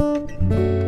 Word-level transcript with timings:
Música 0.00 0.79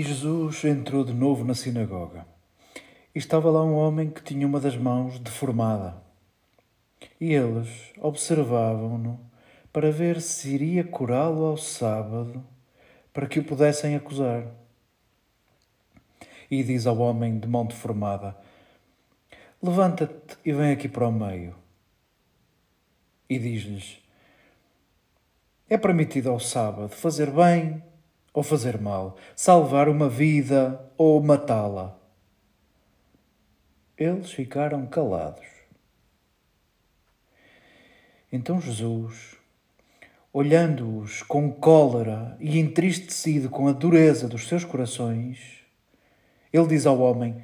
E 0.00 0.02
Jesus 0.02 0.64
entrou 0.64 1.04
de 1.04 1.12
novo 1.12 1.44
na 1.44 1.54
sinagoga. 1.54 2.26
Estava 3.12 3.50
lá 3.50 3.60
um 3.64 3.74
homem 3.74 4.08
que 4.08 4.22
tinha 4.22 4.46
uma 4.46 4.60
das 4.60 4.76
mãos 4.76 5.18
deformada. 5.18 5.96
E 7.20 7.32
eles 7.32 7.92
observavam-no 7.98 9.18
para 9.72 9.90
ver 9.90 10.20
se 10.20 10.54
iria 10.54 10.84
curá-lo 10.84 11.44
ao 11.44 11.56
sábado, 11.56 12.44
para 13.12 13.26
que 13.26 13.40
o 13.40 13.44
pudessem 13.44 13.96
acusar. 13.96 14.46
E 16.48 16.62
diz 16.62 16.86
ao 16.86 16.98
homem 16.98 17.36
de 17.40 17.48
mão 17.48 17.66
deformada: 17.66 18.36
Levanta-te 19.60 20.38
e 20.44 20.52
vem 20.52 20.70
aqui 20.70 20.88
para 20.88 21.08
o 21.08 21.12
meio. 21.12 21.56
E 23.28 23.40
diz-lhes: 23.40 24.00
É 25.68 25.76
permitido 25.76 26.30
ao 26.30 26.38
sábado 26.38 26.90
fazer 26.90 27.32
bem 27.32 27.82
ou 28.32 28.44
fazer 28.44 28.80
mal, 28.80 29.16
salvar 29.34 29.88
uma 29.88 30.08
vida 30.08 30.80
ou 30.96 31.20
matá-la. 31.20 31.99
Eles 34.00 34.32
ficaram 34.32 34.86
calados. 34.86 35.46
Então 38.32 38.58
Jesus, 38.58 39.36
olhando-os 40.32 41.22
com 41.22 41.52
cólera 41.52 42.36
e 42.40 42.58
entristecido 42.58 43.50
com 43.50 43.68
a 43.68 43.72
dureza 43.72 44.26
dos 44.26 44.48
seus 44.48 44.64
corações, 44.64 45.60
ele 46.50 46.66
diz 46.68 46.86
ao 46.86 46.98
homem: 46.98 47.42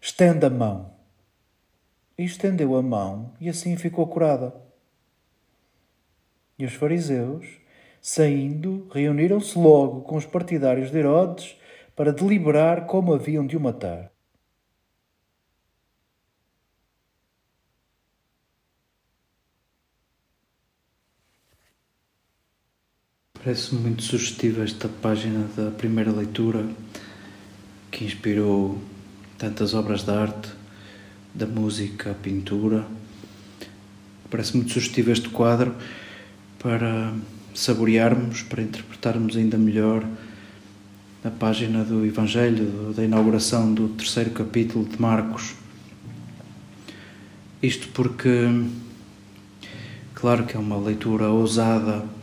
Estenda 0.00 0.46
a 0.46 0.50
mão. 0.50 0.94
E 2.16 2.24
estendeu 2.24 2.74
a 2.76 2.82
mão 2.82 3.34
e 3.38 3.50
assim 3.50 3.76
ficou 3.76 4.06
curada. 4.06 4.54
E 6.58 6.64
os 6.64 6.72
fariseus 6.72 7.60
Saindo, 8.02 8.88
reuniram-se 8.94 9.58
logo 9.58 10.00
com 10.00 10.16
os 10.16 10.24
partidários 10.24 10.90
de 10.90 10.96
Herodes 10.96 11.54
para 11.94 12.14
deliberar 12.14 12.86
como 12.86 13.12
haviam 13.12 13.46
de 13.46 13.58
o 13.58 13.60
matar. 13.60 14.10
Parece-me 23.42 23.80
muito 23.80 24.02
sugestiva 24.02 24.62
esta 24.62 24.86
página 24.86 25.48
da 25.56 25.70
primeira 25.70 26.12
leitura 26.12 26.62
que 27.90 28.04
inspirou 28.04 28.78
tantas 29.38 29.72
obras 29.72 30.02
de 30.02 30.10
arte, 30.10 30.50
da 31.34 31.46
música, 31.46 32.10
a 32.10 32.14
pintura. 32.14 32.84
Parece 34.28 34.54
muito 34.58 34.74
sugestivo 34.74 35.10
este 35.10 35.30
quadro 35.30 35.74
para 36.58 37.14
saborearmos, 37.54 38.42
para 38.42 38.60
interpretarmos 38.60 39.34
ainda 39.34 39.56
melhor 39.56 40.04
a 41.24 41.30
página 41.30 41.82
do 41.82 42.04
Evangelho, 42.04 42.92
da 42.92 43.02
inauguração 43.02 43.72
do 43.72 43.88
terceiro 43.88 44.32
capítulo 44.32 44.84
de 44.84 45.00
Marcos. 45.00 45.54
Isto 47.62 47.88
porque, 47.94 48.28
claro 50.14 50.44
que 50.44 50.58
é 50.58 50.60
uma 50.60 50.76
leitura 50.76 51.30
ousada, 51.30 52.19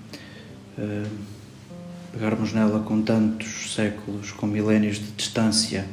pegarmos 2.12 2.54
nela 2.54 2.80
com 2.80 3.02
tantos 3.02 3.74
séculos, 3.74 4.32
com 4.32 4.48
milénios 4.48 4.98
de 4.98 5.12
distância 5.12 5.86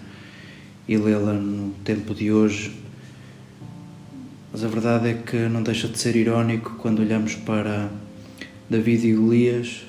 e 0.87 0.97
lê-la 0.97 1.33
no 1.33 1.73
tempo 1.85 2.15
de 2.15 2.31
hoje. 2.33 2.75
Mas 4.53 4.63
a 4.63 4.69
verdade 4.69 5.09
é 5.09 5.15
que 5.15 5.37
não 5.49 5.63
deixa 5.63 5.89
de 5.89 5.99
ser 5.99 6.15
irónico 6.15 6.77
quando 6.79 7.01
olhamos 7.01 7.35
para 7.35 7.91
David 8.71 9.07
e 9.07 9.15
Golias, 9.15 9.83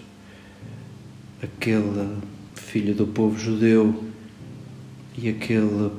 aquele 1.42 2.18
filho 2.56 2.96
do 2.96 3.08
povo 3.08 3.38
judeu 3.38 4.04
e 5.18 5.30
aquele 5.30 5.92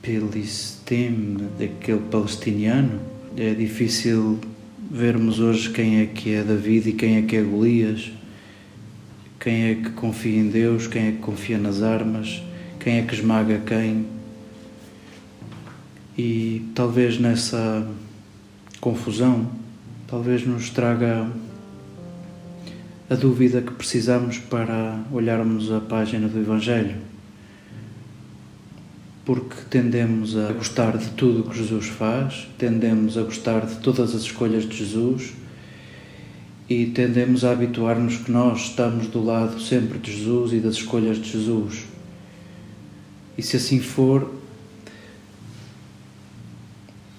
Pelistime, 0.00 1.48
daquele 1.58 2.00
palestiniano, 2.10 3.00
é 3.36 3.52
difícil 3.52 4.38
vermos 4.90 5.38
hoje 5.38 5.70
quem 5.70 6.00
é 6.00 6.06
que 6.06 6.32
é 6.32 6.42
David 6.42 6.88
e 6.88 6.92
quem 6.92 7.16
é 7.16 7.22
que 7.22 7.36
é 7.36 7.42
Golias, 7.42 8.10
quem 9.38 9.64
é 9.64 9.74
que 9.74 9.90
confia 9.90 10.38
em 10.38 10.48
Deus, 10.48 10.86
quem 10.86 11.08
é 11.08 11.12
que 11.12 11.18
confia 11.18 11.58
nas 11.58 11.82
armas, 11.82 12.42
quem 12.80 12.98
é 12.98 13.02
que 13.02 13.14
esmaga 13.14 13.60
quem. 13.66 14.06
E 16.16 16.64
talvez 16.74 17.18
nessa 17.18 17.86
confusão, 18.80 19.50
talvez 20.06 20.46
nos 20.46 20.70
traga 20.70 21.30
a 23.10 23.14
dúvida 23.14 23.62
que 23.62 23.72
precisamos 23.72 24.38
para 24.38 25.00
olharmos 25.12 25.70
a 25.70 25.80
página 25.80 26.28
do 26.28 26.38
Evangelho. 26.38 26.96
Porque 29.28 29.56
tendemos 29.68 30.38
a 30.38 30.50
gostar 30.54 30.96
de 30.96 31.10
tudo 31.10 31.40
o 31.40 31.50
que 31.50 31.58
Jesus 31.58 31.88
faz, 31.88 32.48
tendemos 32.56 33.18
a 33.18 33.22
gostar 33.22 33.66
de 33.66 33.76
todas 33.76 34.14
as 34.14 34.22
escolhas 34.22 34.66
de 34.66 34.74
Jesus 34.74 35.34
e 36.66 36.86
tendemos 36.86 37.44
a 37.44 37.52
habituar-nos 37.52 38.16
que 38.16 38.32
nós 38.32 38.70
estamos 38.70 39.06
do 39.08 39.22
lado 39.22 39.60
sempre 39.60 39.98
de 39.98 40.16
Jesus 40.16 40.54
e 40.54 40.60
das 40.60 40.76
escolhas 40.76 41.18
de 41.18 41.30
Jesus. 41.30 41.84
E 43.36 43.42
se 43.42 43.58
assim 43.58 43.80
for, 43.80 44.32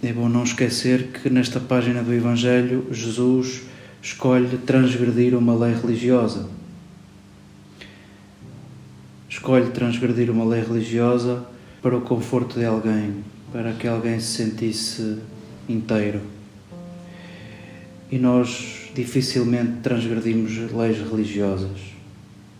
é 0.02 0.12
bom 0.12 0.28
não 0.28 0.46
esquecer 0.46 1.12
que 1.12 1.30
nesta 1.30 1.60
página 1.60 2.02
do 2.02 2.12
Evangelho 2.12 2.88
Jesus 2.92 3.62
escolhe 4.02 4.58
transgredir 4.58 5.38
uma 5.38 5.56
lei 5.56 5.76
religiosa. 5.76 6.50
Escolhe 9.30 9.70
transgredir 9.70 10.32
uma 10.32 10.44
lei 10.44 10.64
religiosa 10.64 11.48
para 11.82 11.96
o 11.96 12.02
conforto 12.02 12.60
de 12.60 12.66
alguém, 12.66 13.24
para 13.52 13.74
que 13.74 13.88
alguém 13.88 14.20
se 14.20 14.44
sentisse 14.44 15.20
inteiro. 15.68 16.22
E 18.12 18.18
nós 18.18 18.92
dificilmente 18.94 19.82
transgredimos 19.84 20.72
leis 20.72 20.98
religiosas. 20.98 21.80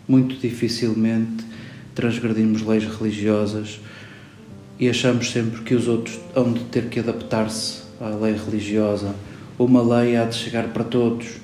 Muito 0.08 0.36
dificilmente 0.36 1.44
transgredimos 1.94 2.62
leis 2.62 2.84
religiosas 2.84 3.80
e 4.78 4.88
achamos 4.88 5.30
sempre 5.30 5.60
que 5.62 5.74
os 5.74 5.86
outros 5.88 6.18
hão 6.34 6.52
de 6.52 6.64
ter 6.64 6.86
que 6.86 7.00
adaptar-se 7.00 7.82
à 8.00 8.08
lei 8.08 8.34
religiosa 8.34 9.14
uma 9.62 9.82
lei 9.82 10.16
há 10.16 10.24
de 10.24 10.36
chegar 10.36 10.68
para 10.68 10.82
todos. 10.82 11.36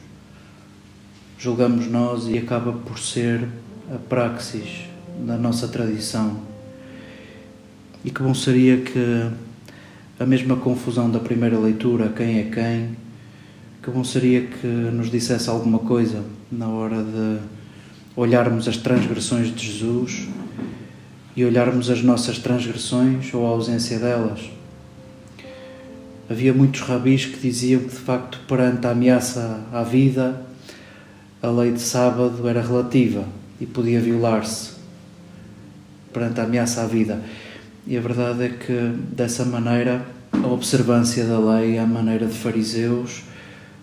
Julgamos 1.38 1.86
nós 1.86 2.26
e 2.26 2.38
acaba 2.38 2.72
por 2.72 2.98
ser 2.98 3.46
a 3.94 3.98
praxis 3.98 4.86
da 5.26 5.36
nossa 5.36 5.68
tradição. 5.68 6.55
E 8.06 8.10
que 8.10 8.22
bom 8.22 8.32
seria 8.32 8.78
que 8.78 9.30
a 10.18 10.24
mesma 10.24 10.56
confusão 10.56 11.10
da 11.10 11.18
primeira 11.18 11.58
leitura, 11.58 12.08
quem 12.08 12.38
é 12.38 12.44
quem, 12.44 12.96
que 13.82 13.90
bom 13.90 14.02
seria 14.02 14.46
que 14.46 14.66
nos 14.66 15.10
dissesse 15.10 15.50
alguma 15.50 15.80
coisa 15.80 16.24
na 16.50 16.68
hora 16.68 17.02
de 17.02 17.38
olharmos 18.16 18.66
as 18.66 18.78
transgressões 18.78 19.54
de 19.54 19.66
Jesus 19.66 20.26
e 21.36 21.44
olharmos 21.44 21.90
as 21.90 22.02
nossas 22.02 22.38
transgressões 22.38 23.34
ou 23.34 23.44
a 23.44 23.50
ausência 23.50 23.98
delas 23.98 24.56
havia 26.28 26.52
muitos 26.52 26.80
rabis 26.80 27.24
que 27.24 27.38
diziam 27.38 27.82
que, 27.82 27.90
de 27.90 27.96
facto, 27.96 28.40
perante 28.48 28.86
a 28.86 28.90
ameaça 28.90 29.64
à 29.72 29.82
vida, 29.82 30.42
a 31.40 31.48
lei 31.48 31.72
de 31.72 31.80
sábado 31.80 32.48
era 32.48 32.60
relativa 32.60 33.24
e 33.60 33.66
podia 33.66 34.00
violar-se 34.00 34.72
perante 36.12 36.40
a 36.40 36.44
ameaça 36.44 36.82
à 36.82 36.86
vida. 36.86 37.22
E 37.86 37.96
a 37.96 38.00
verdade 38.00 38.44
é 38.44 38.48
que, 38.48 38.72
dessa 39.14 39.44
maneira, 39.44 40.04
a 40.32 40.46
observância 40.48 41.24
da 41.24 41.38
lei 41.38 41.78
à 41.78 41.86
maneira 41.86 42.26
de 42.26 42.34
fariseus 42.34 43.22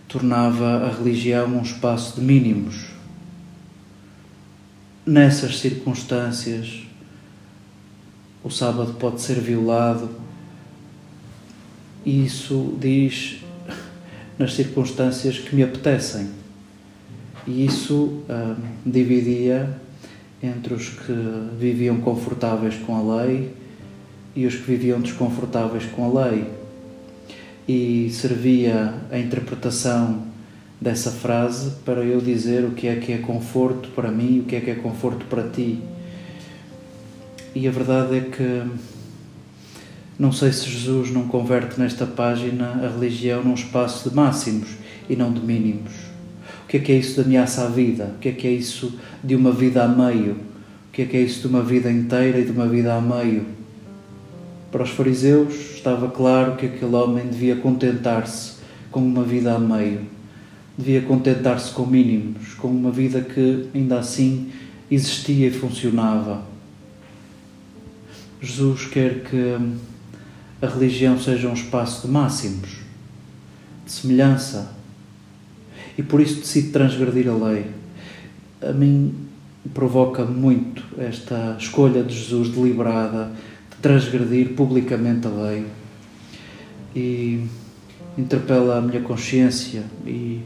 tornava 0.07 0.85
a 0.85 0.89
religião 0.89 1.47
um 1.47 1.61
espaço 1.61 2.19
de 2.19 2.25
mínimos. 2.25 2.87
Nessas 5.05 5.59
circunstâncias, 5.59 6.83
o 8.43 8.49
sábado 8.49 8.93
pode 8.95 9.21
ser 9.21 9.39
violado 9.39 10.23
isso 12.05 12.75
diz 12.79 13.37
nas 14.37 14.53
circunstâncias 14.53 15.39
que 15.39 15.55
me 15.55 15.63
apetecem. 15.63 16.29
E 17.47 17.65
isso 17.65 18.23
hum, 18.29 18.55
dividia 18.85 19.77
entre 20.41 20.73
os 20.73 20.89
que 20.89 21.13
viviam 21.57 22.01
confortáveis 22.01 22.75
com 22.85 22.95
a 22.95 23.23
lei 23.23 23.53
e 24.35 24.45
os 24.45 24.55
que 24.55 24.63
viviam 24.63 24.99
desconfortáveis 24.99 25.85
com 25.85 26.05
a 26.05 26.25
lei. 26.25 26.45
E 27.67 28.09
servia 28.11 28.93
a 29.11 29.17
interpretação 29.17 30.23
dessa 30.81 31.11
frase 31.11 31.71
para 31.85 32.01
eu 32.03 32.19
dizer 32.19 32.65
o 32.65 32.71
que 32.71 32.87
é 32.87 32.95
que 32.97 33.13
é 33.13 33.17
conforto 33.17 33.89
para 33.89 34.11
mim 34.11 34.37
e 34.37 34.39
o 34.41 34.43
que 34.43 34.55
é 34.55 34.59
que 34.59 34.69
é 34.69 34.75
conforto 34.75 35.25
para 35.25 35.43
ti. 35.43 35.79
E 37.55 37.67
a 37.67 37.71
verdade 37.71 38.17
é 38.17 38.21
que 38.21 38.63
não 40.19 40.31
sei 40.31 40.51
se 40.51 40.69
Jesus 40.69 41.11
não 41.11 41.27
converte 41.27 41.79
nesta 41.79 42.05
página 42.05 42.81
a 42.83 42.89
religião 42.89 43.43
num 43.43 43.53
espaço 43.53 44.09
de 44.09 44.15
máximos 44.15 44.69
e 45.09 45.15
não 45.15 45.31
de 45.31 45.39
mínimos. 45.39 45.93
O 46.63 46.67
que 46.67 46.77
é 46.77 46.79
que 46.79 46.91
é 46.91 46.95
isso 46.95 47.15
de 47.15 47.21
ameaça 47.21 47.63
à 47.63 47.67
vida? 47.67 48.13
O 48.15 48.19
que 48.19 48.29
é 48.29 48.31
que 48.31 48.47
é 48.47 48.51
isso 48.51 48.99
de 49.23 49.35
uma 49.35 49.51
vida 49.51 49.83
a 49.83 49.87
meio? 49.87 50.53
que 50.93 51.01
é 51.01 51.05
que 51.05 51.17
é 51.17 51.21
isso 51.21 51.41
de 51.41 51.47
uma 51.47 51.63
vida 51.63 51.91
inteira 51.91 52.37
e 52.37 52.45
de 52.45 52.51
uma 52.51 52.67
vida 52.67 52.93
a 52.93 53.01
meio? 53.01 53.47
Para 54.73 54.81
os 54.81 54.89
fariseus 54.89 55.53
estava 55.75 56.09
claro 56.09 56.55
que 56.55 56.65
aquele 56.65 56.95
homem 56.95 57.27
devia 57.27 57.55
contentar-se 57.55 58.53
com 58.89 59.01
uma 59.01 59.21
vida 59.21 59.53
a 59.53 59.59
meio, 59.59 60.01
devia 60.75 61.03
contentar-se 61.03 61.71
com 61.73 61.85
mínimos, 61.85 62.55
com 62.55 62.69
uma 62.69 62.89
vida 62.89 63.21
que 63.21 63.69
ainda 63.75 63.99
assim 63.99 64.51
existia 64.89 65.45
e 65.45 65.51
funcionava. 65.51 66.41
Jesus 68.41 68.87
quer 68.87 69.23
que 69.25 69.59
a 70.59 70.65
religião 70.65 71.19
seja 71.19 71.47
um 71.47 71.53
espaço 71.53 72.07
de 72.07 72.11
máximos, 72.11 72.77
de 73.85 73.91
semelhança, 73.91 74.73
e 75.95 76.01
por 76.01 76.19
isso 76.19 76.39
decide 76.39 76.69
transgredir 76.69 77.29
a 77.29 77.35
lei. 77.35 77.67
A 78.59 78.73
mim 78.73 79.13
provoca 79.71 80.25
muito 80.25 80.83
esta 80.97 81.57
escolha 81.59 82.03
de 82.03 82.15
Jesus 82.15 82.49
deliberada 82.49 83.25
de 83.25 83.52
transgredir 83.83 84.55
publicamente 84.55 85.27
a 85.27 85.29
lei 85.29 85.65
e 86.95 87.45
interpela 88.17 88.77
a 88.77 88.81
minha 88.81 89.01
consciência 89.01 89.83
e 90.07 90.41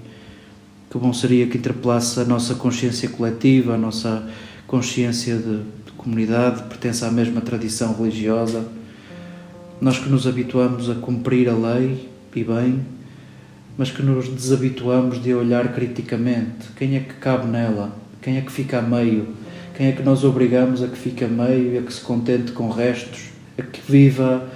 que 0.89 0.98
bom 0.98 1.13
seria 1.13 1.48
que 1.48 1.57
interpelasse 1.57 2.19
a 2.19 2.25
nossa 2.25 2.56
consciência 2.56 3.07
coletiva, 3.07 3.75
a 3.75 3.78
nossa 3.78 4.28
consciência 4.66 5.38
de, 5.38 5.57
de 5.86 5.92
comunidade, 5.95 6.63
pertence 6.63 7.06
à 7.06 7.12
mesma 7.12 7.39
tradição 7.39 7.94
religiosa. 7.94 8.68
Nós 9.80 10.00
que 10.00 10.10
nos 10.10 10.25
habituamos 10.28 10.90
a 10.90 10.95
cumprir 10.95 11.48
a 11.48 11.54
lei 11.54 12.10
e 12.36 12.44
bem, 12.44 12.86
mas 13.78 13.92
que 13.92 14.01
nos 14.01 14.28
desabituamos 14.28 15.22
de 15.22 15.33
olhar 15.33 15.74
criticamente 15.74 16.68
quem 16.75 16.95
é 16.95 17.00
que 17.00 17.13
cabe 17.13 17.48
nela 17.48 17.95
quem 18.28 18.36
é 18.36 18.42
que 18.42 18.51
fica 18.51 18.80
a 18.80 18.81
meio? 18.81 19.30
Quem 19.77 19.89
é 19.89 19.91
que 19.91 20.01
nós 20.01 20.24
obrigamos 20.24 20.81
a 20.81 20.88
que 20.88 20.97
fique 20.97 21.24
a 21.24 21.27
meio 21.27 21.79
a 21.79 21.83
que 21.83 21.94
se 21.94 22.01
contente 22.01 22.51
com 22.51 22.68
restos? 22.68 23.25
A 23.59 23.62
que 23.62 23.79
viva 23.79 24.50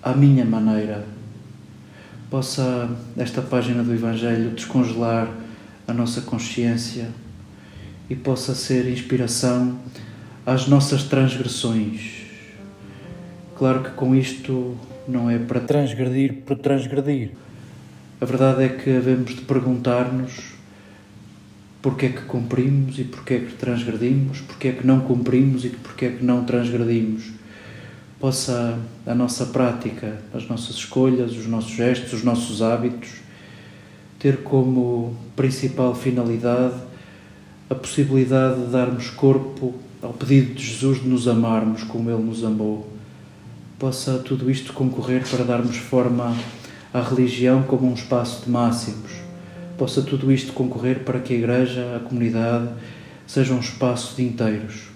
à 0.00 0.12
minha 0.14 0.44
maneira? 0.44 1.04
Possa 2.30 2.88
esta 3.16 3.42
página 3.42 3.82
do 3.82 3.92
Evangelho 3.92 4.50
descongelar 4.50 5.28
a 5.88 5.92
nossa 5.92 6.20
consciência 6.20 7.08
e 8.08 8.14
possa 8.14 8.54
ser 8.54 8.88
inspiração 8.88 9.76
às 10.46 10.68
nossas 10.68 11.02
transgressões. 11.02 12.22
Claro 13.56 13.82
que 13.82 13.90
com 13.90 14.14
isto 14.14 14.76
não 15.08 15.28
é 15.28 15.36
para 15.36 15.58
transgredir 15.58 16.42
por 16.46 16.56
transgredir. 16.58 17.32
A 18.20 18.24
verdade 18.24 18.62
é 18.62 18.68
que 18.68 18.96
havemos 18.96 19.34
de 19.34 19.40
perguntar-nos 19.40 20.57
porque 21.80 22.06
é 22.06 22.08
que 22.08 22.22
cumprimos 22.22 22.98
e 22.98 23.04
porque 23.04 23.34
é 23.34 23.38
que 23.40 23.52
transgredimos, 23.54 24.40
porque 24.40 24.68
é 24.68 24.72
que 24.72 24.86
não 24.86 25.00
cumprimos 25.00 25.64
e 25.64 25.70
porque 25.70 26.06
é 26.06 26.10
que 26.10 26.24
não 26.24 26.44
transgredimos. 26.44 27.30
Possa 28.18 28.78
a 29.06 29.14
nossa 29.14 29.46
prática, 29.46 30.20
as 30.34 30.48
nossas 30.48 30.74
escolhas, 30.74 31.32
os 31.32 31.46
nossos 31.46 31.70
gestos, 31.70 32.12
os 32.14 32.24
nossos 32.24 32.62
hábitos 32.62 33.08
ter 34.18 34.38
como 34.38 35.14
principal 35.36 35.94
finalidade 35.94 36.74
a 37.70 37.74
possibilidade 37.74 38.64
de 38.64 38.70
darmos 38.72 39.10
corpo 39.10 39.74
ao 40.02 40.12
pedido 40.12 40.54
de 40.54 40.64
Jesus 40.64 41.02
de 41.02 41.08
nos 41.08 41.28
amarmos 41.28 41.82
como 41.84 42.10
Ele 42.10 42.22
nos 42.22 42.42
amou. 42.42 42.90
Possa 43.78 44.18
tudo 44.18 44.50
isto 44.50 44.72
concorrer 44.72 45.22
para 45.28 45.44
darmos 45.44 45.76
forma 45.76 46.34
à 46.92 47.00
religião 47.00 47.62
como 47.62 47.88
um 47.88 47.94
espaço 47.94 48.44
de 48.44 48.50
máximos 48.50 49.17
possa 49.78 50.02
tudo 50.02 50.30
isto 50.32 50.52
concorrer 50.52 51.04
para 51.04 51.20
que 51.20 51.32
a 51.32 51.36
Igreja, 51.36 51.96
a 51.96 52.00
comunidade, 52.00 52.68
seja 53.26 53.54
um 53.54 53.60
espaço 53.60 54.16
de 54.16 54.24
inteiros, 54.24 54.88